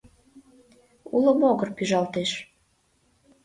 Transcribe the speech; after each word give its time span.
Уло 1.15 1.31
могыр 1.41 1.69
пӱжалтеш. 1.77 2.31